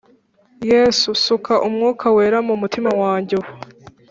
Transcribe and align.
Yesu 0.71 1.07
suka 1.25 1.53
umwuka 1.67 2.05
wera 2.15 2.39
mu 2.47 2.55
mutima 2.61 2.89
wanjye 3.01 3.31
ubu 3.39 3.49